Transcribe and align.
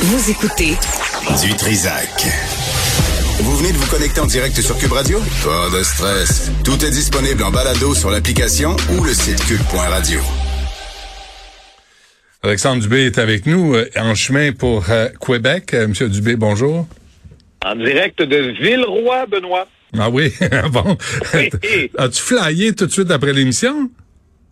Vous 0.00 0.30
écoutez 0.30 0.76
Du 1.44 1.56
Trisac. 1.56 2.24
Vous 3.40 3.56
venez 3.56 3.72
de 3.72 3.76
vous 3.78 3.90
connecter 3.90 4.20
en 4.20 4.26
direct 4.26 4.54
sur 4.60 4.78
Cube 4.78 4.92
Radio? 4.92 5.18
Pas 5.44 5.76
de 5.76 5.82
stress. 5.82 6.52
Tout 6.64 6.84
est 6.84 6.90
disponible 6.92 7.42
en 7.42 7.50
balado 7.50 7.96
sur 7.96 8.08
l'application 8.08 8.76
ou 8.96 9.02
le 9.02 9.12
site 9.12 9.44
cube.radio. 9.44 10.20
Alexandre 12.44 12.82
Dubé 12.82 13.06
est 13.06 13.18
avec 13.18 13.44
nous 13.46 13.74
euh, 13.74 13.90
en 13.96 14.14
chemin 14.14 14.52
pour 14.52 14.84
euh, 14.88 15.08
Québec. 15.20 15.74
Euh, 15.74 15.88
Monsieur 15.88 16.08
Dubé, 16.08 16.36
bonjour. 16.36 16.86
En 17.66 17.74
direct 17.74 18.22
de 18.22 18.52
Villeroy, 18.62 19.26
Benoît. 19.26 19.66
Ah 19.98 20.10
oui, 20.10 20.32
bon. 20.70 20.96
As-tu 21.98 22.22
flyé 22.22 22.72
tout 22.72 22.86
de 22.86 22.92
suite 22.92 23.10
après 23.10 23.32
l'émission? 23.32 23.90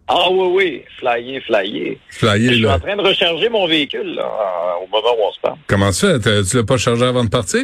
Ah 0.09 0.31
oui, 0.31 0.49
oui, 0.55 0.83
flyer, 1.01 1.41
flyer. 1.43 1.97
Flyé, 2.11 2.49
Je 2.49 2.55
suis 2.55 2.63
là. 2.63 2.77
en 2.77 2.79
train 2.81 2.97
de 2.97 3.03
recharger 3.03 3.49
mon 3.49 3.67
véhicule 3.67 4.15
là, 4.15 4.77
au 4.83 4.87
moment 4.87 5.15
où 5.19 5.29
on 5.29 5.33
se 5.33 5.41
parle. 5.41 5.57
Comment 5.67 5.91
ça? 5.93 6.21
Fait? 6.21 6.45
Tu 6.45 6.57
l'as 6.57 6.65
pas 6.65 6.77
chargé 6.77 7.05
avant 7.05 7.25
de 7.25 7.29
partir? 7.29 7.63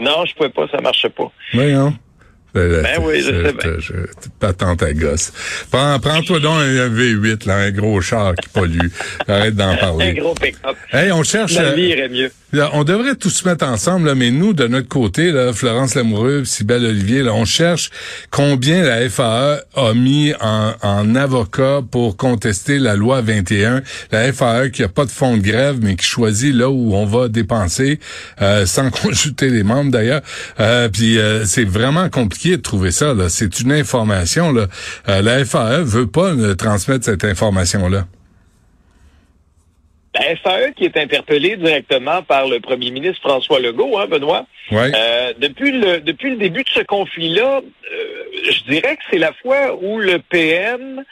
Non, 0.00 0.24
je 0.24 0.34
pouvais 0.34 0.48
pas, 0.48 0.66
ça 0.68 0.80
marchait 0.80 1.10
pas. 1.10 1.30
Oui, 1.52 1.72
non? 1.72 1.92
Ben 2.54 2.98
oui, 3.02 3.20
je 3.20 3.30
sais 3.32 3.52
bien. 3.52 4.02
Pas 4.38 4.52
tant 4.52 4.76
ta 4.76 4.92
gosse. 4.92 5.32
Prends, 5.70 5.98
prends-toi 5.98 6.38
donc 6.40 6.58
un 6.58 6.88
V8, 6.88 7.46
là, 7.48 7.56
un 7.56 7.70
gros 7.72 8.00
char 8.00 8.34
qui 8.36 8.48
pollue. 8.48 8.88
Arrête 9.26 9.56
d'en 9.56 9.70
Un 9.74 9.76
parler. 9.76 10.14
gros 10.14 10.34
pick-up. 10.34 10.76
Hey, 10.92 11.10
on 11.10 11.22
cherche... 11.24 11.54
La 11.54 11.62
euh, 11.62 11.74
vie 11.74 11.88
irait 11.88 12.08
mieux. 12.08 12.30
Là, 12.52 12.70
on 12.74 12.84
devrait 12.84 13.16
tous 13.16 13.30
se 13.30 13.48
mettre 13.48 13.66
ensemble, 13.66 14.06
là, 14.06 14.14
mais 14.14 14.30
nous, 14.30 14.52
de 14.52 14.68
notre 14.68 14.86
côté, 14.86 15.32
là, 15.32 15.52
Florence 15.52 15.96
Lamoureux, 15.96 16.44
Sybelle 16.44 16.84
Olivier, 16.86 17.22
là, 17.24 17.34
on 17.34 17.44
cherche 17.44 17.90
combien 18.30 18.84
la 18.84 19.08
FAE 19.10 19.64
a 19.74 19.92
mis 19.94 20.32
en, 20.40 20.72
en 20.80 21.14
avocat 21.16 21.80
pour 21.90 22.16
contester 22.16 22.78
la 22.78 22.94
loi 22.94 23.22
21. 23.22 23.82
La 24.12 24.32
FAE 24.32 24.68
qui 24.70 24.84
a 24.84 24.88
pas 24.88 25.04
de 25.04 25.10
fonds 25.10 25.36
de 25.36 25.42
grève, 25.42 25.78
mais 25.82 25.96
qui 25.96 26.06
choisit 26.06 26.54
là 26.54 26.70
où 26.70 26.94
on 26.94 27.06
va 27.06 27.26
dépenser, 27.26 27.98
euh, 28.40 28.66
sans 28.66 28.90
consulter 29.02 29.50
les 29.50 29.64
membres 29.64 29.90
d'ailleurs. 29.90 30.22
Euh, 30.60 30.88
Puis 30.88 31.18
euh, 31.18 31.44
c'est 31.46 31.64
vraiment 31.64 32.08
compliqué 32.08 32.43
de 32.50 32.56
trouver 32.62 32.90
ça. 32.90 33.14
C'est 33.28 33.60
une 33.60 33.72
information. 33.72 34.52
Là. 34.52 34.66
Euh, 35.08 35.22
la 35.22 35.44
FAE 35.44 35.82
veut 35.82 36.06
pas 36.06 36.32
euh, 36.32 36.54
transmettre 36.54 37.04
cette 37.04 37.24
information-là. 37.24 38.06
La 40.14 40.36
FAE 40.36 40.72
qui 40.76 40.84
est 40.84 40.96
interpellée 40.96 41.56
directement 41.56 42.22
par 42.22 42.46
le 42.46 42.60
premier 42.60 42.90
ministre 42.92 43.20
François 43.22 43.58
Legault, 43.58 43.98
hein, 43.98 44.06
Benoît. 44.06 44.46
Ouais. 44.70 44.92
Euh, 44.94 45.32
depuis 45.38 45.72
le 45.72 46.00
depuis 46.00 46.30
le 46.30 46.36
début 46.36 46.62
de 46.62 46.68
ce 46.68 46.80
conflit-là, 46.80 47.62
je 48.48 48.70
dirais 48.70 48.96
que 48.96 49.02
c'est 49.10 49.18
la 49.18 49.32
fois 49.32 49.76
où 49.82 49.98
le 49.98 50.20
PM 50.20 51.02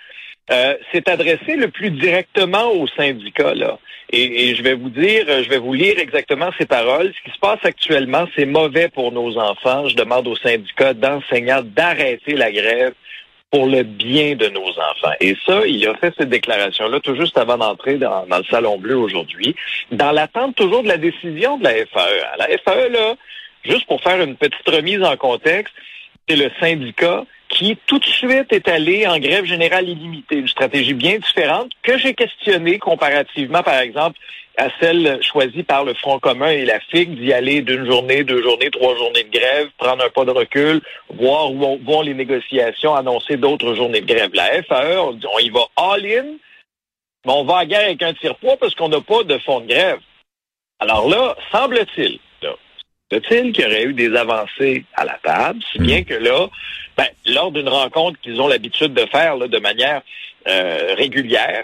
euh, 0.50 0.74
s'est 0.90 1.08
adressé 1.08 1.56
le 1.56 1.68
plus 1.68 1.90
directement 1.90 2.72
aux 2.72 2.88
syndicats. 2.88 3.54
Là. 3.54 3.78
Et, 4.10 4.48
et 4.48 4.54
je 4.54 4.62
vais 4.62 4.74
vous 4.74 4.90
dire, 4.90 5.24
je 5.26 5.48
vais 5.48 5.58
vous 5.58 5.72
lire 5.72 5.98
exactement 5.98 6.50
ces 6.58 6.66
paroles. 6.66 7.12
Ce 7.16 7.22
qui 7.22 7.34
se 7.34 7.40
passe 7.40 7.60
actuellement, 7.64 8.26
c'est 8.36 8.44
mauvais 8.44 8.88
pour 8.88 9.12
nos 9.12 9.38
enfants. 9.38 9.88
Je 9.88 9.96
demande 9.96 10.26
aux 10.26 10.36
syndicats 10.36 10.94
d'enseignants 10.94 11.62
d'arrêter 11.62 12.34
la 12.34 12.50
grève 12.50 12.94
pour 13.52 13.66
le 13.66 13.82
bien 13.82 14.34
de 14.34 14.48
nos 14.48 14.68
enfants. 14.68 15.12
Et 15.20 15.36
ça, 15.46 15.66
il 15.66 15.86
a 15.86 15.94
fait 15.96 16.14
cette 16.16 16.30
déclaration-là 16.30 17.00
tout 17.00 17.14
juste 17.14 17.36
avant 17.36 17.58
d'entrer 17.58 17.98
dans, 17.98 18.26
dans 18.26 18.38
le 18.38 18.44
Salon 18.44 18.78
Bleu 18.78 18.96
aujourd'hui, 18.96 19.54
dans 19.90 20.10
l'attente 20.10 20.56
toujours 20.56 20.82
de 20.82 20.88
la 20.88 20.96
décision 20.96 21.58
de 21.58 21.64
la 21.64 21.74
FAE. 21.86 22.36
La 22.38 22.46
FAE, 22.64 22.88
là, 22.88 23.14
juste 23.62 23.86
pour 23.86 24.02
faire 24.02 24.20
une 24.22 24.36
petite 24.36 24.66
remise 24.66 25.02
en 25.02 25.16
contexte, 25.18 25.74
c'est 26.26 26.36
le 26.36 26.50
syndicat 26.60 27.24
qui 27.52 27.76
tout 27.86 27.98
de 27.98 28.04
suite 28.06 28.50
est 28.52 28.66
allé 28.66 29.06
en 29.06 29.18
grève 29.18 29.44
générale 29.44 29.88
illimitée, 29.88 30.36
une 30.36 30.48
stratégie 30.48 30.94
bien 30.94 31.18
différente 31.18 31.70
que 31.82 31.98
j'ai 31.98 32.14
questionnée 32.14 32.78
comparativement, 32.78 33.62
par 33.62 33.78
exemple, 33.78 34.18
à 34.56 34.68
celle 34.80 35.22
choisie 35.22 35.62
par 35.62 35.84
le 35.84 35.92
Front 35.94 36.18
commun 36.18 36.48
et 36.50 36.64
la 36.64 36.80
FIG 36.80 37.14
d'y 37.18 37.32
aller 37.32 37.60
d'une 37.62 37.86
journée, 37.86 38.24
deux 38.24 38.42
journées, 38.42 38.70
trois 38.70 38.96
journées 38.96 39.24
de 39.24 39.30
grève, 39.38 39.68
prendre 39.78 40.04
un 40.04 40.08
pas 40.10 40.24
de 40.24 40.30
recul, 40.30 40.80
voir 41.10 41.52
où 41.52 41.62
on- 41.64 41.76
vont 41.78 42.02
les 42.02 42.14
négociations, 42.14 42.94
annoncer 42.94 43.36
d'autres 43.36 43.74
journées 43.74 44.00
de 44.00 44.06
grève. 44.12 44.30
La 44.34 44.62
FAE, 44.62 44.98
on, 44.98 45.38
y 45.38 45.50
va 45.50 45.66
all-in, 45.76 46.24
mais 47.26 47.32
on 47.32 47.44
va 47.44 47.58
à 47.58 47.66
guerre 47.66 47.84
avec 47.84 48.02
un 48.02 48.14
tire-poids 48.14 48.56
parce 48.58 48.74
qu'on 48.74 48.88
n'a 48.88 49.00
pas 49.00 49.24
de 49.24 49.38
fonds 49.38 49.60
de 49.60 49.68
grève. 49.68 49.98
Alors 50.80 51.08
là, 51.08 51.36
semble-t-il, 51.50 52.18
là, 52.42 52.54
semble-t-il 53.10 53.52
qu'il 53.52 53.64
y 53.64 53.66
aurait 53.66 53.84
eu 53.84 53.92
des 53.94 54.14
avancées 54.16 54.84
à 54.94 55.04
la 55.04 55.18
table, 55.22 55.60
si 55.70 55.78
bien 55.78 56.02
que 56.02 56.14
là, 56.14 56.48
ben, 57.02 57.34
lors 57.34 57.50
d'une 57.50 57.68
rencontre 57.68 58.20
qu'ils 58.20 58.40
ont 58.40 58.48
l'habitude 58.48 58.94
de 58.94 59.06
faire 59.06 59.36
de 59.36 59.58
manière 59.58 60.02
euh, 60.48 60.94
régulière, 60.96 61.62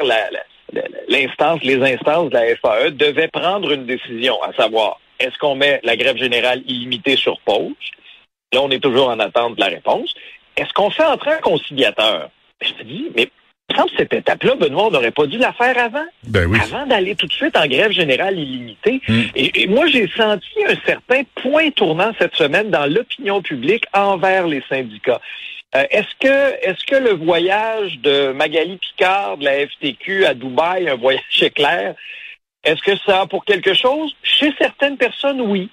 les 0.72 1.26
instances 1.26 1.60
de 1.60 2.34
la 2.34 2.56
FAE 2.56 2.90
devaient 2.90 3.28
prendre 3.28 3.70
une 3.70 3.86
décision, 3.86 4.42
à 4.42 4.52
savoir, 4.54 5.00
est-ce 5.18 5.38
qu'on 5.38 5.54
met 5.54 5.80
la 5.84 5.96
grève 5.96 6.16
générale 6.16 6.62
illimitée 6.66 7.16
sur 7.16 7.38
pause? 7.40 7.72
Là, 8.52 8.62
on 8.62 8.70
est 8.70 8.82
toujours 8.82 9.08
en 9.08 9.18
attente 9.20 9.56
de 9.56 9.60
la 9.60 9.68
réponse. 9.68 10.14
Est-ce 10.56 10.72
qu'on 10.72 10.90
fait 10.90 11.04
entrer 11.04 11.32
un 11.32 11.40
conciliateur? 11.40 12.30
Je 12.60 12.72
me 12.74 12.84
dis, 12.84 13.06
mais 13.14 13.28
me 13.70 13.76
semble 13.76 13.90
cette 13.96 14.12
étape-là, 14.12 14.54
Benoît, 14.54 14.86
on 14.86 14.90
n'aurait 14.90 15.10
pas 15.10 15.26
dû 15.26 15.38
la 15.38 15.52
faire 15.52 15.76
avant 15.78 16.04
Ben 16.24 16.46
oui. 16.46 16.58
avant 16.62 16.86
d'aller 16.86 17.14
tout 17.14 17.26
de 17.26 17.32
suite 17.32 17.56
en 17.56 17.66
grève 17.66 17.92
générale 17.92 18.38
illimitée. 18.38 19.00
Mm. 19.06 19.20
Et, 19.34 19.62
et 19.62 19.66
moi, 19.66 19.86
j'ai 19.86 20.08
senti 20.08 20.64
un 20.66 20.76
certain 20.86 21.22
point 21.36 21.70
tournant 21.70 22.12
cette 22.18 22.34
semaine 22.34 22.70
dans 22.70 22.86
l'opinion 22.86 23.42
publique 23.42 23.84
envers 23.92 24.46
les 24.46 24.62
syndicats. 24.68 25.20
Euh, 25.76 25.84
est-ce 25.90 26.14
que 26.18 26.66
est-ce 26.66 26.84
que 26.86 26.96
le 26.96 27.12
voyage 27.12 27.98
de 27.98 28.32
Magali 28.32 28.78
Picard 28.78 29.36
de 29.36 29.44
la 29.44 29.66
FTQ 29.66 30.24
à 30.24 30.32
Dubaï, 30.32 30.88
un 30.88 30.96
voyage 30.96 31.42
éclair, 31.42 31.94
est-ce 32.64 32.80
que 32.82 32.96
ça 33.04 33.22
a 33.22 33.26
pour 33.26 33.44
quelque 33.44 33.74
chose? 33.74 34.14
Chez 34.22 34.52
certaines 34.58 34.96
personnes, 34.96 35.42
oui. 35.42 35.68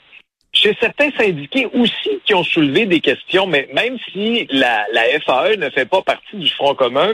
Chez 0.51 0.75
certains 0.79 1.11
syndiqués 1.11 1.67
aussi 1.73 2.19
qui 2.25 2.33
ont 2.33 2.43
soulevé 2.43 2.85
des 2.85 2.99
questions, 2.99 3.47
mais 3.47 3.69
même 3.73 3.97
si 4.11 4.47
la, 4.51 4.85
la 4.91 5.03
FAE 5.21 5.57
ne 5.57 5.69
fait 5.69 5.85
pas 5.85 6.01
partie 6.01 6.37
du 6.37 6.49
Front 6.49 6.75
commun, 6.75 7.13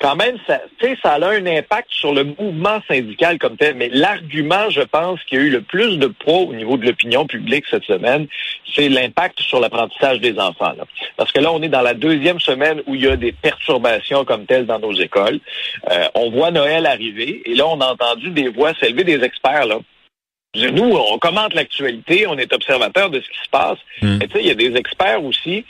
quand 0.00 0.16
même, 0.16 0.36
ça, 0.46 0.60
tu 0.78 0.86
sais, 0.86 0.98
ça 1.02 1.12
a 1.12 1.28
un 1.28 1.46
impact 1.46 1.88
sur 1.90 2.12
le 2.12 2.24
mouvement 2.24 2.80
syndical 2.88 3.38
comme 3.38 3.56
tel. 3.56 3.76
Mais 3.76 3.88
l'argument, 3.88 4.68
je 4.68 4.80
pense, 4.80 5.22
qui 5.24 5.36
a 5.36 5.40
eu 5.40 5.50
le 5.50 5.62
plus 5.62 5.98
de 5.98 6.08
poids 6.08 6.40
au 6.40 6.52
niveau 6.52 6.76
de 6.76 6.86
l'opinion 6.86 7.26
publique 7.26 7.64
cette 7.70 7.84
semaine, 7.84 8.26
c'est 8.74 8.88
l'impact 8.88 9.40
sur 9.40 9.60
l'apprentissage 9.60 10.20
des 10.20 10.38
enfants. 10.38 10.72
là. 10.76 10.84
Parce 11.16 11.30
que 11.30 11.40
là, 11.40 11.52
on 11.52 11.62
est 11.62 11.68
dans 11.68 11.80
la 11.80 11.94
deuxième 11.94 12.40
semaine 12.40 12.82
où 12.86 12.94
il 12.94 13.02
y 13.02 13.06
a 13.06 13.16
des 13.16 13.32
perturbations 13.32 14.24
comme 14.24 14.46
telles 14.46 14.66
dans 14.66 14.80
nos 14.80 14.92
écoles. 14.94 15.38
Euh, 15.90 16.08
on 16.14 16.30
voit 16.30 16.50
Noël 16.50 16.86
arriver 16.86 17.42
et 17.46 17.54
là, 17.54 17.66
on 17.68 17.80
a 17.80 17.92
entendu 17.92 18.30
des 18.30 18.48
voix 18.48 18.74
s'élever 18.74 19.04
des 19.04 19.22
experts. 19.22 19.66
Là. 19.66 19.78
Nous, 20.56 20.92
on 20.92 21.18
commente 21.18 21.54
l'actualité, 21.54 22.26
on 22.26 22.36
est 22.36 22.52
observateur 22.52 23.10
de 23.10 23.20
ce 23.20 23.28
qui 23.28 23.38
se 23.44 23.50
passe. 23.50 23.78
Mm. 24.02 24.18
Mais 24.18 24.26
tu 24.26 24.32
sais, 24.32 24.40
il 24.40 24.46
y 24.48 24.50
a 24.50 24.54
des 24.54 24.76
experts 24.76 25.24
aussi 25.24 25.64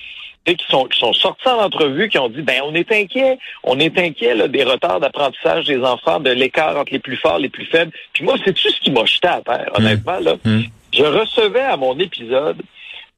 qui 0.46 0.66
sont, 0.68 0.84
qui 0.84 0.98
sont 1.00 1.12
sortis 1.14 1.48
en 1.48 1.58
entrevue, 1.62 2.08
qui 2.10 2.18
ont 2.18 2.28
dit, 2.28 2.42
ben, 2.42 2.60
on 2.64 2.74
est 2.74 2.92
inquiet, 2.92 3.38
on 3.62 3.78
est 3.80 3.98
inquiet 3.98 4.34
là, 4.34 4.46
des 4.46 4.62
retards 4.62 5.00
d'apprentissage 5.00 5.64
des 5.64 5.78
enfants, 5.82 6.20
de 6.20 6.30
l'écart 6.30 6.76
entre 6.76 6.92
les 6.92 6.98
plus 6.98 7.16
forts, 7.16 7.38
les 7.38 7.48
plus 7.48 7.64
faibles. 7.64 7.92
Puis 8.12 8.24
moi, 8.24 8.36
c'est-tu 8.44 8.68
ce 8.70 8.78
qui 8.80 8.90
m'a 8.90 9.06
jeté 9.06 9.26
à 9.28 9.40
terre, 9.40 9.70
honnêtement, 9.74 10.20
là? 10.20 10.34
Mm. 10.44 10.60
Je 10.92 11.02
recevais 11.04 11.60
à 11.62 11.76
mon 11.78 11.98
épisode 11.98 12.58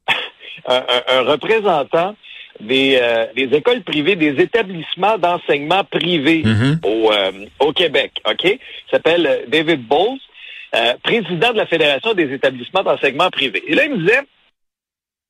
un, 0.68 0.76
un- 0.76 1.18
un 1.18 1.22
représentant 1.22 2.14
des, 2.60 2.98
euh, 3.02 3.26
des 3.34 3.54
écoles 3.56 3.82
privées, 3.82 4.16
des 4.16 4.40
établissements 4.40 5.18
d'enseignement 5.18 5.82
privés 5.84 6.42
Mhm. 6.44 6.80
au, 6.84 7.10
euh, 7.12 7.32
au 7.60 7.72
Québec, 7.72 8.12
OK? 8.30 8.44
Il 8.44 8.58
s'appelle 8.90 9.26
euh, 9.26 9.38
David 9.48 9.82
Bowles, 9.86 10.18
euh, 10.74 10.94
président 11.02 11.52
de 11.52 11.56
la 11.58 11.66
Fédération 11.66 12.14
des 12.14 12.32
établissements 12.32 12.82
d'enseignement 12.82 13.30
privés. 13.30 13.62
Et 13.66 13.74
là, 13.74 13.84
il 13.84 13.90
me 13.92 13.98
disait, 13.98 14.20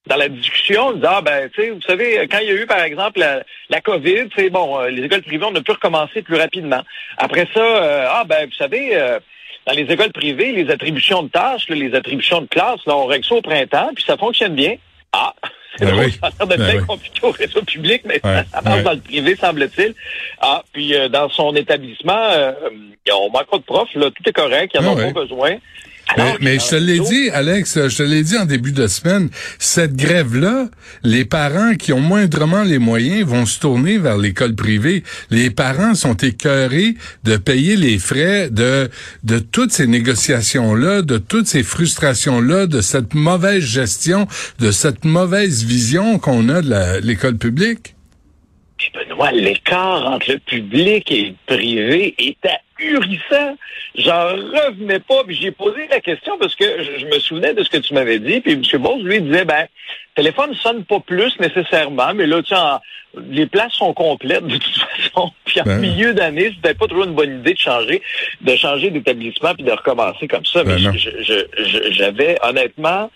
dans 0.06 0.16
la 0.16 0.28
discussion, 0.28 0.92
il 0.92 0.96
disait, 0.96 1.08
ah 1.10 1.20
ben, 1.20 1.48
tu 1.54 1.62
sais, 1.62 1.70
vous 1.70 1.82
savez, 1.82 2.26
quand 2.30 2.38
il 2.38 2.46
y 2.46 2.50
a 2.50 2.54
eu, 2.54 2.66
par 2.66 2.80
exemple, 2.80 3.18
la, 3.18 3.42
la 3.70 3.80
COVID, 3.80 4.28
c'est 4.36 4.50
bon, 4.50 4.78
euh, 4.80 4.88
les 4.88 5.02
écoles 5.04 5.22
privées, 5.22 5.44
on 5.48 5.54
a 5.54 5.60
pu 5.60 5.72
recommencer 5.72 6.22
plus 6.22 6.36
rapidement. 6.36 6.82
Après 7.18 7.48
ça, 7.52 7.60
euh, 7.60 8.06
ah 8.10 8.24
ben, 8.24 8.46
vous 8.46 8.54
savez, 8.56 8.90
euh, 8.96 9.18
dans 9.66 9.72
les 9.74 9.82
écoles 9.82 10.12
privées, 10.12 10.52
les 10.52 10.70
attributions 10.70 11.24
de 11.24 11.28
tâches, 11.28 11.68
là, 11.68 11.74
les 11.76 11.94
attributions 11.94 12.40
de 12.40 12.46
classe, 12.46 12.78
là, 12.86 12.96
on 12.96 13.06
règle 13.06 13.24
ça 13.24 13.34
au 13.34 13.42
printemps, 13.42 13.90
puis 13.94 14.04
ça 14.04 14.16
fonctionne 14.16 14.54
bien. 14.54 14.76
Ah, 15.12 15.34
c'est 15.76 15.86
Ben 15.86 15.98
oui. 15.98 16.12
ça 16.12 16.28
a 16.28 16.30
l'air 16.30 16.46
de 16.46 16.56
Ben 16.56 16.70
bien 16.70 16.80
oui. 16.80 16.86
compliqué 16.86 17.20
au 17.26 17.30
réseau 17.32 17.62
public, 17.62 18.02
mais 18.04 18.20
Ouais, 18.24 18.42
ça 18.52 18.60
marche 18.62 18.76
ouais. 18.78 18.82
dans 18.84 18.92
le 18.92 19.00
privé, 19.00 19.34
semble-t-il. 19.36 19.94
Ah, 20.40 20.62
puis 20.72 20.94
euh, 20.94 21.08
dans 21.08 21.28
son 21.30 21.54
établissement, 21.56 22.28
euh, 22.30 22.52
on 23.12 23.30
manque 23.30 23.50
pas 23.50 23.58
de 23.58 23.62
profs, 23.64 23.94
là, 23.96 24.10
tout 24.10 24.28
est 24.28 24.32
correct, 24.32 24.70
il 24.74 24.80
n'y 24.80 24.86
en 24.86 24.90
Ah 24.90 24.92
a 24.92 24.96
ouais. 25.06 25.12
pas 25.12 25.20
besoin. 25.22 25.56
Mais, 26.16 26.36
mais 26.40 26.58
je 26.58 26.70
te 26.70 26.76
l'ai 26.76 27.00
dit, 27.00 27.30
Alex, 27.30 27.88
je 27.88 27.96
te 27.96 28.02
l'ai 28.02 28.22
dit 28.22 28.38
en 28.38 28.46
début 28.46 28.72
de 28.72 28.86
semaine, 28.86 29.28
cette 29.58 29.96
grève-là, 29.96 30.68
les 31.02 31.24
parents 31.24 31.74
qui 31.74 31.92
ont 31.92 32.00
moindrement 32.00 32.62
les 32.62 32.78
moyens 32.78 33.26
vont 33.26 33.44
se 33.44 33.58
tourner 33.58 33.98
vers 33.98 34.16
l'école 34.16 34.54
privée. 34.54 35.02
Les 35.30 35.50
parents 35.50 35.94
sont 35.94 36.16
écœurés 36.16 36.94
de 37.24 37.36
payer 37.36 37.76
les 37.76 37.98
frais 37.98 38.50
de, 38.50 38.88
de 39.24 39.38
toutes 39.38 39.72
ces 39.72 39.86
négociations-là, 39.86 41.02
de 41.02 41.18
toutes 41.18 41.48
ces 41.48 41.62
frustrations-là, 41.62 42.66
de 42.66 42.80
cette 42.80 43.14
mauvaise 43.14 43.64
gestion, 43.64 44.26
de 44.60 44.70
cette 44.70 45.04
mauvaise 45.04 45.64
vision 45.64 46.18
qu'on 46.18 46.48
a 46.48 46.62
de 46.62 47.00
l'école 47.04 47.36
publique. 47.36 47.94
Puis 48.78 48.90
Benoît, 48.94 49.32
l'écart 49.32 50.06
entre 50.06 50.32
le 50.32 50.38
public 50.38 51.10
et 51.10 51.28
le 51.28 51.34
privé 51.46 52.14
est, 52.18 52.36
ahurissant. 52.80 53.56
J'en 53.96 54.28
revenais 54.28 55.00
pas. 55.00 55.24
Puis 55.24 55.36
j'ai 55.36 55.50
posé 55.50 55.86
la 55.90 56.00
question 56.00 56.38
parce 56.38 56.54
que 56.54 56.64
je, 56.98 57.06
me 57.06 57.18
souvenais 57.18 57.54
de 57.54 57.62
ce 57.62 57.70
que 57.70 57.78
tu 57.78 57.94
m'avais 57.94 58.18
dit. 58.18 58.40
Puis 58.40 58.52
M. 58.52 58.82
Bose, 58.82 59.02
lui, 59.02 59.20
disait, 59.20 59.44
ben, 59.44 59.66
téléphone 60.14 60.54
sonne 60.54 60.84
pas 60.84 61.00
plus 61.00 61.38
nécessairement, 61.40 62.14
mais 62.14 62.26
là, 62.26 62.42
tu 62.42 62.54
les 63.30 63.46
places 63.46 63.72
sont 63.72 63.94
complètes 63.94 64.46
de 64.46 64.56
toute 64.58 64.76
façon. 64.76 65.32
Puis 65.44 65.60
en 65.60 65.64
ben. 65.64 65.80
milieu 65.80 66.12
d'année, 66.12 66.52
c'était 66.54 66.74
pas 66.74 66.86
toujours 66.86 67.04
une 67.04 67.14
bonne 67.14 67.40
idée 67.40 67.54
de 67.54 67.58
changer, 67.58 68.02
de 68.42 68.56
changer 68.56 68.90
d'établissement 68.90 69.54
puis 69.54 69.64
de 69.64 69.72
recommencer 69.72 70.28
comme 70.28 70.44
ça. 70.44 70.62
mais 70.64 70.76
ben 70.76 70.92
j'avais 71.92 72.36
honnêtement 72.42 73.10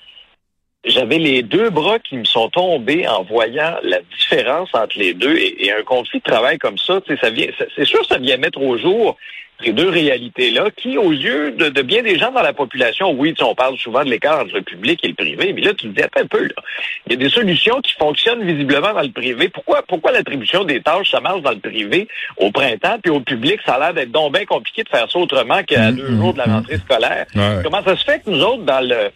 j'avais 0.84 1.18
les 1.18 1.42
deux 1.42 1.70
bras 1.70 1.98
qui 1.98 2.16
me 2.16 2.24
sont 2.24 2.48
tombés 2.48 3.06
en 3.06 3.22
voyant 3.22 3.76
la 3.82 3.98
différence 4.18 4.70
entre 4.72 4.98
les 4.98 5.14
deux 5.14 5.36
et, 5.36 5.72
un 5.72 5.82
conflit 5.82 6.20
de 6.20 6.30
travail 6.30 6.58
comme 6.58 6.78
ça, 6.78 7.00
ça 7.20 7.30
vient, 7.30 7.48
c'est 7.76 7.84
sûr, 7.84 8.04
ça 8.06 8.18
vient 8.18 8.36
mettre 8.38 8.60
au 8.60 8.78
jour 8.78 9.16
ces 9.62 9.72
deux 9.72 9.90
réalités-là 9.90 10.70
qui, 10.74 10.96
aux 10.96 11.12
yeux 11.12 11.50
de, 11.52 11.82
bien 11.82 12.02
des 12.02 12.18
gens 12.18 12.32
dans 12.32 12.40
la 12.40 12.54
population, 12.54 13.10
oui, 13.10 13.34
on 13.40 13.54
parle 13.54 13.76
souvent 13.76 14.02
de 14.04 14.08
l'écart 14.08 14.40
entre 14.40 14.54
le 14.54 14.62
public 14.62 15.00
et 15.02 15.08
le 15.08 15.14
privé, 15.14 15.52
mais 15.52 15.60
là, 15.60 15.74
tu 15.74 15.88
te 15.88 15.94
dis, 15.94 16.02
attends 16.02 16.20
un 16.20 16.26
peu, 16.26 16.44
là. 16.44 16.62
Il 17.06 17.12
y 17.12 17.16
a 17.16 17.18
des 17.18 17.28
solutions 17.28 17.78
qui 17.82 17.92
fonctionnent 17.92 18.42
visiblement 18.42 18.94
dans 18.94 19.02
le 19.02 19.10
privé. 19.10 19.50
Pourquoi, 19.50 19.82
pourquoi 19.82 20.12
l'attribution 20.12 20.64
des 20.64 20.80
tâches, 20.80 21.10
ça 21.10 21.20
marche 21.20 21.42
dans 21.42 21.50
le 21.50 21.58
privé 21.58 22.08
au 22.38 22.50
printemps, 22.50 22.96
puis 23.02 23.12
au 23.12 23.20
public, 23.20 23.60
ça 23.66 23.74
a 23.74 23.80
l'air 23.80 23.94
d'être 23.94 24.12
donc 24.12 24.32
bien 24.32 24.46
compliqué 24.46 24.82
de 24.82 24.88
faire 24.88 25.10
ça 25.10 25.18
autrement 25.18 25.62
qu'à 25.62 25.90
mmh, 25.90 25.96
deux 25.96 26.16
jours 26.16 26.32
de 26.32 26.38
la 26.38 26.44
rentrée 26.44 26.78
scolaire? 26.78 27.26
Comment 27.62 27.84
ça 27.84 27.96
se 27.96 28.04
fait 28.04 28.22
que 28.24 28.30
nous 28.30 28.42
autres, 28.42 28.62
dans 28.62 28.80
le, 28.80 29.10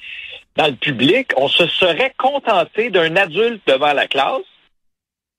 dans 0.56 0.67
le 0.67 0.75
public, 0.75 1.33
on 1.37 1.49
se 1.49 1.67
serait 1.67 2.15
contenté 2.17 2.91
d'un 2.91 3.17
adulte 3.17 3.62
devant 3.67 3.93
la 3.93 4.06
classe, 4.06 4.43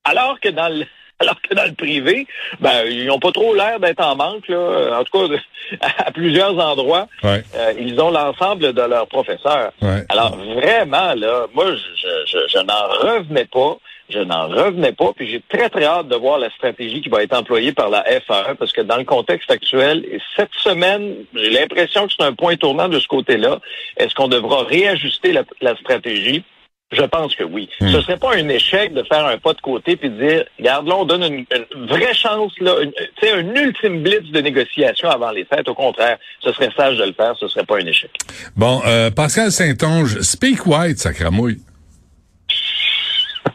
alors 0.04 0.38
que 0.40 0.48
dans 0.48 0.68
le 0.68 0.84
alors 1.18 1.40
que 1.40 1.54
dans 1.54 1.64
le 1.64 1.72
privé, 1.72 2.26
ben, 2.60 2.84
ils 2.86 3.06
n'ont 3.06 3.18
pas 3.18 3.32
trop 3.32 3.54
l'air 3.54 3.80
d'être 3.80 4.04
en 4.04 4.16
manque, 4.16 4.46
là. 4.48 5.00
En 5.00 5.04
tout 5.04 5.18
cas, 5.18 5.34
à 6.04 6.10
plusieurs 6.12 6.58
endroits, 6.58 7.08
euh, 7.24 7.72
ils 7.78 7.98
ont 8.00 8.10
l'ensemble 8.10 8.74
de 8.74 8.82
leurs 8.82 9.06
professeurs. 9.06 9.72
Alors 10.10 10.36
vraiment, 10.36 11.14
là, 11.14 11.46
moi, 11.54 11.72
je, 11.72 12.08
je, 12.26 12.38
je 12.48 12.58
n'en 12.58 12.88
revenais 13.00 13.46
pas. 13.46 13.78
Je 14.08 14.20
n'en 14.20 14.46
revenais 14.48 14.92
pas, 14.92 15.12
puis 15.14 15.28
j'ai 15.28 15.42
très, 15.48 15.68
très 15.68 15.84
hâte 15.84 16.08
de 16.08 16.14
voir 16.14 16.38
la 16.38 16.48
stratégie 16.50 17.00
qui 17.00 17.08
va 17.08 17.24
être 17.24 17.36
employée 17.36 17.72
par 17.72 17.90
la 17.90 18.04
FAE, 18.04 18.54
parce 18.56 18.72
que 18.72 18.80
dans 18.80 18.98
le 18.98 19.04
contexte 19.04 19.50
actuel, 19.50 20.04
et 20.10 20.20
cette 20.36 20.54
semaine, 20.62 21.14
j'ai 21.34 21.50
l'impression 21.50 22.06
que 22.06 22.12
c'est 22.16 22.24
un 22.24 22.32
point 22.32 22.56
tournant 22.56 22.88
de 22.88 23.00
ce 23.00 23.08
côté-là. 23.08 23.58
Est-ce 23.96 24.14
qu'on 24.14 24.28
devra 24.28 24.62
réajuster 24.62 25.32
la, 25.60 25.76
stratégie? 25.76 26.44
Je 26.92 27.02
pense 27.02 27.34
que 27.34 27.42
oui. 27.42 27.68
Ce 27.80 27.84
hmm. 27.84 27.88
Ce 27.88 28.00
serait 28.02 28.16
pas 28.16 28.36
un 28.36 28.48
échec 28.48 28.94
de 28.94 29.02
faire 29.02 29.26
un 29.26 29.38
pas 29.38 29.54
de 29.54 29.60
côté 29.60 29.96
puis 29.96 30.08
de 30.08 30.24
dire, 30.24 30.44
regarde, 30.56 30.86
là, 30.86 30.94
on 30.96 31.04
donne 31.04 31.24
une, 31.24 31.44
vraie 31.88 32.14
chance, 32.14 32.52
là, 32.60 32.76
sais, 33.20 33.32
un 33.32 33.54
ultime 33.56 34.04
blitz 34.04 34.30
de 34.30 34.40
négociation 34.40 35.10
avant 35.10 35.32
les 35.32 35.44
fêtes. 35.44 35.68
Au 35.68 35.74
contraire, 35.74 36.16
ce 36.40 36.52
serait 36.52 36.70
sage 36.76 36.96
de 36.96 37.04
le 37.04 37.12
faire, 37.12 37.34
ce 37.40 37.48
serait 37.48 37.64
pas 37.64 37.78
un 37.78 37.86
échec. 37.86 38.10
Bon, 38.54 38.80
euh, 38.86 39.10
Pascal 39.10 39.50
Saint-Onge, 39.50 40.20
speak 40.20 40.64
white, 40.64 40.98
sacramouille. 40.98 41.58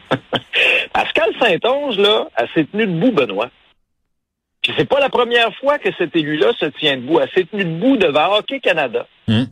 Pascal 0.92 1.30
Saint-Onge, 1.40 1.98
là, 1.98 2.28
elle 2.36 2.48
s'est 2.54 2.64
tenue 2.64 2.86
debout, 2.86 3.12
Benoît. 3.12 3.50
Puis 4.62 4.72
c'est 4.76 4.88
pas 4.88 5.00
la 5.00 5.08
première 5.08 5.52
fois 5.56 5.78
que 5.78 5.88
cet 5.98 6.14
élu-là 6.14 6.52
se 6.58 6.66
tient 6.66 6.96
debout. 6.96 7.20
Elle 7.20 7.30
s'est 7.34 7.44
tenue 7.44 7.64
debout 7.64 7.96
devant 7.96 8.36
Hockey 8.36 8.60
Canada. 8.60 9.06
Hmm. 9.26 9.44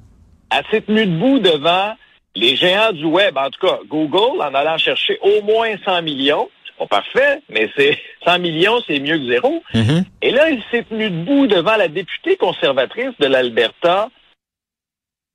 Elle 0.53 0.65
s'est 0.71 0.83
tenue 0.83 1.07
debout 1.07 1.41
devant 1.41 1.95
les 2.37 2.55
géants 2.55 2.93
du 2.93 3.05
web, 3.05 3.37
en 3.37 3.51
tout 3.51 3.67
cas 3.67 3.79
Google, 3.89 4.41
en 4.41 4.55
allant 4.55 4.79
chercher 4.79 5.19
au 5.23 5.43
moins 5.43 5.75
100 5.85 6.03
millions. 6.03 6.49
C'est 6.65 6.77
pas 6.77 6.87
parfait, 6.87 7.43
mais 7.49 7.69
c'est 7.77 7.99
100 8.25 8.39
millions, 8.39 8.81
c'est 8.87 9.01
mieux 9.01 9.19
que 9.19 9.27
zéro. 9.27 9.63
Hmm. 9.75 10.03
Et 10.23 10.31
là, 10.31 10.51
il 10.51 10.63
s'est 10.71 10.85
tenu 10.85 11.11
debout 11.11 11.49
devant 11.49 11.77
la 11.77 11.89
députée 11.89 12.37
conservatrice 12.37 13.15
de 13.19 13.27
l'Alberta, 13.27 14.11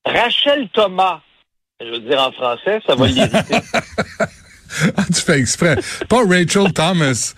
Rachel 0.06 0.69
Thomas. 0.69 1.19
Je 1.81 1.92
veux 1.92 2.00
dire 2.00 2.22
en 2.22 2.31
français, 2.31 2.80
ça 2.88 2.96
va 2.96 3.07
l'irriter. 3.07 3.60
Ah, 4.97 5.03
tu 5.07 5.21
fais 5.21 5.39
exprès. 5.39 5.75
Pas 6.09 6.23
Rachel 6.27 6.73
Thomas. 6.73 7.33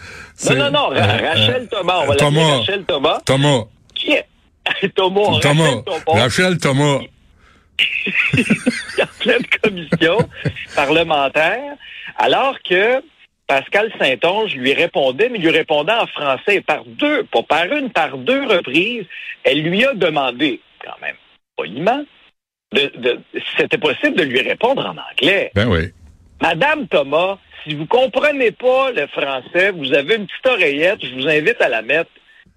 Non, 0.45 0.55
non, 0.55 0.71
non. 0.71 0.91
Euh, 0.93 1.01
Rachel 1.01 1.63
euh, 1.63 1.65
Thomas. 1.69 1.99
On 2.03 2.07
va 2.07 2.15
Thomas. 2.15 2.57
Rachel 2.57 2.83
Thomas. 2.85 3.21
Thomas. 3.25 3.63
Qui 3.95 4.11
est? 4.11 4.25
Thomas. 4.95 5.39
Thomas. 5.41 5.83
Rachel 6.07 6.57
Thomas. 6.57 6.99
Il 8.33 8.45
y 8.97 9.01
a 9.01 9.07
plein 9.19 9.37
de 9.37 9.47
commissions 9.61 10.29
parlementaires, 10.75 11.75
alors 12.17 12.57
que 12.63 13.01
Pascal 13.45 13.91
Saint-Onge 13.99 14.55
lui 14.55 14.73
répondait, 14.73 15.29
mais 15.29 15.37
lui 15.37 15.51
répondait 15.51 15.93
en 15.93 16.07
français 16.07 16.61
par 16.61 16.83
deux, 16.85 17.23
pas 17.23 17.43
par 17.43 17.65
une, 17.65 17.91
par 17.91 18.17
deux 18.17 18.45
reprises. 18.45 19.05
Elle 19.43 19.61
lui 19.61 19.85
a 19.85 19.93
demandé, 19.93 20.59
quand 20.83 20.99
même, 21.01 21.15
poliment, 21.55 22.03
de, 22.73 23.19
c'était 23.57 23.77
possible 23.77 24.17
de 24.17 24.23
lui 24.23 24.41
répondre 24.41 24.85
en 24.85 24.95
anglais. 25.11 25.51
Ben 25.55 25.69
oui. 25.69 25.91
Madame 26.41 26.87
Thomas, 26.87 27.37
si 27.63 27.75
vous 27.75 27.85
comprenez 27.85 28.51
pas 28.51 28.91
le 28.91 29.07
français, 29.07 29.71
vous 29.71 29.93
avez 29.93 30.15
une 30.15 30.27
petite 30.27 30.47
oreillette, 30.47 31.03
je 31.03 31.15
vous 31.15 31.27
invite 31.27 31.61
à 31.61 31.69
la 31.69 31.81
mettre. 31.81 32.09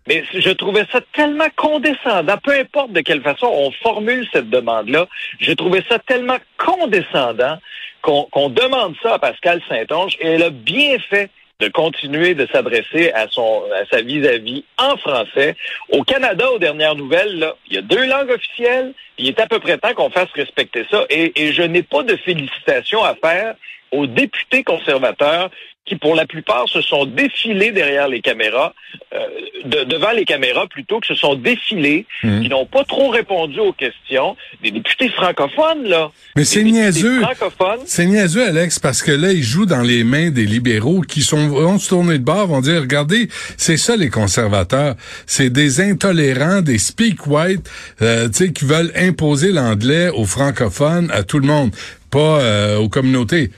Mais 0.06 0.24
je 0.32 0.50
trouvais 0.50 0.86
ça 0.90 1.00
tellement 1.12 1.48
condescendant, 1.56 2.36
peu 2.42 2.52
importe 2.52 2.92
de 2.92 3.00
quelle 3.00 3.22
façon 3.22 3.46
on 3.46 3.70
formule 3.70 4.26
cette 4.32 4.48
demande-là, 4.48 5.06
je 5.38 5.52
trouvais 5.52 5.84
ça 5.88 5.98
tellement 5.98 6.38
condescendant 6.56 7.58
qu'on 8.02 8.48
demande 8.48 8.94
ça 9.02 9.14
à 9.14 9.18
Pascal 9.18 9.60
Saint-Onge 9.68 10.16
et 10.20 10.26
elle 10.26 10.42
a 10.42 10.50
bien 10.50 10.98
fait 11.10 11.30
de 11.60 11.68
continuer 11.68 12.34
de 12.34 12.46
s'adresser 12.52 13.12
à 13.12 13.28
son 13.28 13.62
à 13.72 13.84
sa 13.90 14.02
vis-à-vis 14.02 14.64
en 14.78 14.96
français. 14.96 15.56
Au 15.90 16.02
Canada, 16.02 16.50
aux 16.50 16.58
dernières 16.58 16.94
nouvelles, 16.94 17.38
là, 17.38 17.54
il 17.68 17.74
y 17.74 17.78
a 17.78 17.82
deux 17.82 18.06
langues 18.06 18.30
officielles. 18.30 18.94
Il 19.18 19.28
est 19.28 19.40
à 19.40 19.46
peu 19.46 19.58
près 19.58 19.78
temps 19.78 19.94
qu'on 19.94 20.10
fasse 20.10 20.30
respecter 20.34 20.86
ça. 20.90 21.04
Et, 21.10 21.32
et 21.40 21.52
je 21.52 21.62
n'ai 21.62 21.82
pas 21.82 22.02
de 22.02 22.16
félicitations 22.16 23.04
à 23.04 23.14
faire 23.14 23.54
aux 23.92 24.06
députés 24.06 24.62
conservateurs 24.62 25.50
qui, 25.86 25.96
pour 25.96 26.14
la 26.14 26.26
plupart, 26.26 26.68
se 26.68 26.80
sont 26.82 27.04
défilés 27.04 27.72
derrière 27.72 28.06
les 28.06 28.20
caméras, 28.20 28.74
euh, 29.14 29.84
devant 29.86 30.12
les 30.12 30.24
caméras 30.24 30.66
plutôt, 30.68 31.00
que 31.00 31.06
se 31.06 31.14
sont 31.14 31.34
défilés, 31.34 32.06
mmh. 32.22 32.42
qui 32.42 32.48
n'ont 32.48 32.66
pas 32.66 32.84
trop 32.84 33.08
répondu 33.08 33.58
aux 33.58 33.72
questions. 33.72 34.36
Des 34.62 34.70
députés 34.70 35.08
francophones, 35.08 35.84
là. 35.84 36.10
Mais 36.36 36.44
c'est 36.44 36.62
niaiseux. 36.62 37.22
C'est 37.86 38.06
niaiseux, 38.06 38.46
Alex, 38.46 38.78
parce 38.78 39.02
que 39.02 39.10
là, 39.10 39.32
ils 39.32 39.42
jouent 39.42 39.66
dans 39.66 39.82
les 39.82 40.04
mains 40.04 40.30
des 40.30 40.46
libéraux 40.46 41.00
qui 41.00 41.22
sont, 41.22 41.48
vont 41.48 41.78
se 41.78 41.88
tourner 41.88 42.18
de 42.18 42.24
bord, 42.24 42.46
vont 42.46 42.60
dire, 42.60 42.80
regardez, 42.80 43.28
c'est 43.56 43.76
ça 43.76 43.96
les 43.96 44.10
conservateurs. 44.10 44.94
C'est 45.26 45.50
des 45.50 45.80
intolérants, 45.80 46.60
des 46.60 46.78
speak 46.78 47.26
white, 47.26 47.68
euh, 48.02 48.28
tu 48.28 48.46
sais, 48.46 48.52
qui 48.52 48.64
veulent 48.64 48.92
imposer 48.94 49.50
l'anglais 49.50 50.08
aux 50.10 50.26
francophones, 50.26 51.10
à 51.10 51.22
tout 51.22 51.38
le 51.38 51.46
monde 51.46 51.72
pas 52.10 52.40
euh, 52.40 52.76
aux 52.78 52.88
communautés, 52.88 53.50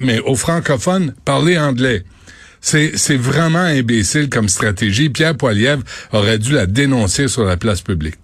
mais 0.00 0.20
aux 0.20 0.36
francophones, 0.36 1.14
parler 1.24 1.58
anglais. 1.58 2.02
C'est, 2.60 3.16
vraiment 3.16 3.58
imbécile 3.58 4.28
comme 4.28 4.48
stratégie. 4.48 5.08
Pierre 5.08 5.36
Poilievre 5.36 5.82
aurait 6.12 6.38
dû 6.38 6.52
la 6.52 6.66
dénoncer 6.66 7.26
sur 7.26 7.44
la 7.44 7.56
place 7.56 7.82
publique. 7.82 8.14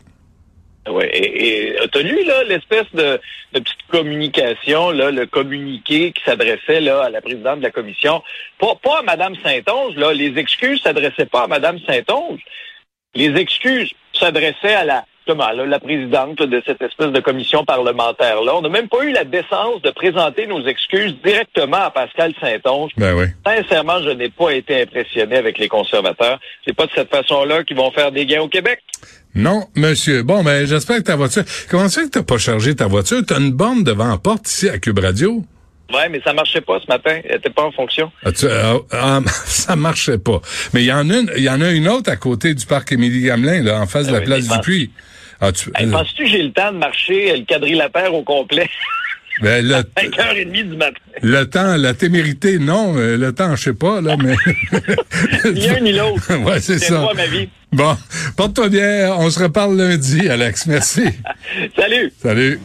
Oui, 0.88 1.04
et, 1.12 1.72
et 1.72 1.78
as 1.80 2.02
lu 2.02 2.24
là 2.24 2.44
l'espèce 2.44 2.86
de, 2.94 3.20
de, 3.52 3.60
petite 3.60 3.86
communication, 3.90 4.90
là, 4.90 5.10
le 5.10 5.26
communiqué 5.26 6.12
qui 6.12 6.22
s'adressait 6.24 6.80
là 6.80 7.02
à 7.02 7.10
la 7.10 7.20
présidente 7.20 7.58
de 7.58 7.64
la 7.64 7.70
commission, 7.70 8.22
pas, 8.58 8.74
pas 8.82 9.00
à 9.00 9.02
Mme 9.02 9.34
Saint-Onge, 9.42 9.96
là, 9.96 10.12
les 10.12 10.38
excuses 10.38 10.80
s'adressaient 10.82 11.26
pas 11.26 11.42
à 11.42 11.46
Mme 11.48 11.78
Saint-Onge. 11.86 12.40
Les 13.14 13.34
excuses 13.36 13.92
s'adressaient 14.12 14.74
à 14.74 14.84
la 14.84 15.04
la 15.34 15.80
présidente 15.80 16.38
de 16.38 16.62
cette 16.66 16.80
espèce 16.82 17.12
de 17.12 17.20
commission 17.20 17.64
parlementaire-là. 17.64 18.56
On 18.56 18.62
n'a 18.62 18.68
même 18.68 18.88
pas 18.88 19.04
eu 19.04 19.12
la 19.12 19.24
décence 19.24 19.82
de 19.82 19.90
présenter 19.90 20.46
nos 20.46 20.64
excuses 20.66 21.14
directement 21.24 21.78
à 21.78 21.90
Pascal 21.90 22.32
Saint-Onge. 22.40 22.92
Ben 22.96 23.14
oui. 23.14 23.26
Sincèrement, 23.46 24.02
je 24.02 24.10
n'ai 24.10 24.30
pas 24.30 24.52
été 24.52 24.82
impressionné 24.82 25.36
avec 25.36 25.58
les 25.58 25.68
conservateurs. 25.68 26.38
C'est 26.66 26.74
pas 26.74 26.86
de 26.86 26.92
cette 26.94 27.10
façon-là 27.10 27.64
qu'ils 27.64 27.76
vont 27.76 27.90
faire 27.90 28.12
des 28.12 28.26
gains 28.26 28.42
au 28.42 28.48
Québec. 28.48 28.80
Non, 29.34 29.66
monsieur. 29.76 30.22
Bon, 30.22 30.42
ben, 30.42 30.66
j'espère 30.66 30.98
que 30.98 31.02
ta 31.02 31.16
voiture... 31.16 31.44
Comment 31.70 31.88
ça 31.88 32.02
que 32.02 32.08
t'as 32.08 32.22
pas 32.22 32.38
chargé 32.38 32.74
ta 32.74 32.86
voiture? 32.86 33.20
T'as 33.26 33.38
une 33.38 33.52
borne 33.52 33.84
devant 33.84 34.08
la 34.08 34.18
porte 34.18 34.48
ici 34.48 34.68
à 34.68 34.78
Cube 34.78 34.98
Radio? 34.98 35.44
Ouais, 35.92 36.08
mais 36.10 36.20
ça 36.22 36.34
marchait 36.34 36.60
pas 36.60 36.78
ce 36.80 36.86
matin. 36.86 37.20
Elle 37.24 37.36
était 37.36 37.50
pas 37.50 37.62
en 37.62 37.72
fonction. 37.72 38.10
Ah, 38.24 38.32
tu, 38.32 38.46
euh, 38.46 38.78
ah, 38.92 39.20
ça 39.26 39.74
marchait 39.74 40.18
pas. 40.18 40.40
Mais 40.74 40.82
il 40.82 40.86
y 40.86 40.92
en 40.92 41.08
a 41.08 41.18
une, 41.18 41.30
il 41.36 41.42
y 41.42 41.48
en 41.48 41.60
a 41.60 41.70
une 41.70 41.88
autre 41.88 42.10
à 42.10 42.16
côté 42.16 42.54
du 42.54 42.66
parc 42.66 42.92
Émilie 42.92 43.22
Gamelin, 43.22 43.62
là, 43.62 43.80
en 43.80 43.86
face 43.86 44.06
de 44.06 44.12
la 44.12 44.18
ah 44.18 44.22
place 44.22 44.48
du 44.48 44.58
Puy. 44.60 44.90
Ah, 45.40 45.52
tu, 45.52 45.70
euh, 45.70 45.90
Penses-tu 45.90 46.24
que 46.24 46.30
j'ai 46.30 46.42
le 46.42 46.52
temps 46.52 46.72
de 46.72 46.78
marcher 46.78 47.36
le 47.36 47.44
quadrilatère 47.44 48.14
au 48.14 48.22
complet? 48.22 48.68
Ben, 49.40 49.64
le, 49.64 49.74
5h30 49.74 50.50
du 50.50 50.76
matin. 50.76 50.98
Le 51.22 51.44
temps, 51.44 51.76
la 51.76 51.94
témérité, 51.94 52.58
non. 52.58 52.96
Euh, 52.96 53.16
le 53.16 53.32
temps, 53.32 53.54
je 53.54 53.62
sais 53.62 53.72
pas, 53.72 54.00
là, 54.00 54.16
mais. 54.16 54.34
ni 55.52 55.68
un 55.68 55.78
ni 55.78 55.92
l'autre. 55.92 56.34
ouais, 56.44 56.58
c'est 56.58 56.80
ça. 56.80 56.98
Moi, 56.98 57.14
ma 57.14 57.26
vie. 57.26 57.48
Bon. 57.70 57.96
Porte-toi 58.36 58.68
bien. 58.68 59.14
On 59.16 59.30
se 59.30 59.40
reparle 59.40 59.76
lundi, 59.76 60.28
Alex. 60.28 60.66
Merci. 60.66 61.04
Salut. 61.76 62.12
Salut. 62.20 62.58